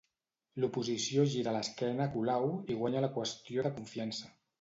[0.61, 4.33] L'oposició gira l'esquena a Colau i guanya la qüestió de confiança.